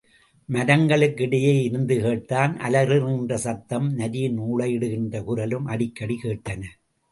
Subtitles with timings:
[0.49, 6.61] மரங்களுக்கிடையே இருந்து கோட்டான் அலறுகின்ற சத்தமும், நரிகள் ஊளையிடுகின்ற குரலும் அடிக்கடி கேட்டன.